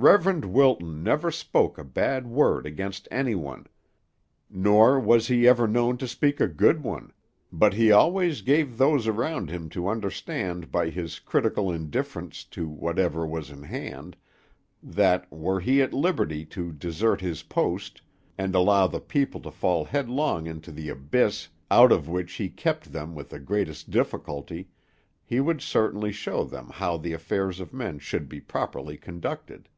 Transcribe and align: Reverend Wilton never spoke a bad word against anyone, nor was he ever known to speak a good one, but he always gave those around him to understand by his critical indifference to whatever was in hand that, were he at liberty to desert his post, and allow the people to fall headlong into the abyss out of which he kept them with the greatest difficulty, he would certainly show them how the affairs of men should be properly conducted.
Reverend 0.00 0.44
Wilton 0.44 1.02
never 1.02 1.32
spoke 1.32 1.76
a 1.76 1.82
bad 1.82 2.24
word 2.28 2.66
against 2.66 3.08
anyone, 3.10 3.66
nor 4.48 5.00
was 5.00 5.26
he 5.26 5.48
ever 5.48 5.66
known 5.66 5.96
to 5.98 6.06
speak 6.06 6.38
a 6.38 6.46
good 6.46 6.84
one, 6.84 7.12
but 7.50 7.74
he 7.74 7.90
always 7.90 8.42
gave 8.42 8.78
those 8.78 9.08
around 9.08 9.50
him 9.50 9.68
to 9.70 9.88
understand 9.88 10.70
by 10.70 10.88
his 10.88 11.18
critical 11.18 11.72
indifference 11.72 12.44
to 12.44 12.68
whatever 12.68 13.26
was 13.26 13.50
in 13.50 13.64
hand 13.64 14.16
that, 14.80 15.28
were 15.32 15.58
he 15.58 15.82
at 15.82 15.92
liberty 15.92 16.44
to 16.44 16.70
desert 16.70 17.20
his 17.20 17.42
post, 17.42 18.00
and 18.38 18.54
allow 18.54 18.86
the 18.86 19.00
people 19.00 19.40
to 19.40 19.50
fall 19.50 19.84
headlong 19.84 20.46
into 20.46 20.70
the 20.70 20.88
abyss 20.90 21.48
out 21.72 21.90
of 21.90 22.08
which 22.08 22.34
he 22.34 22.48
kept 22.48 22.92
them 22.92 23.16
with 23.16 23.30
the 23.30 23.40
greatest 23.40 23.90
difficulty, 23.90 24.68
he 25.24 25.40
would 25.40 25.60
certainly 25.60 26.12
show 26.12 26.44
them 26.44 26.68
how 26.74 26.96
the 26.96 27.12
affairs 27.12 27.58
of 27.58 27.72
men 27.74 27.98
should 27.98 28.28
be 28.28 28.40
properly 28.40 28.96
conducted. 28.96 29.68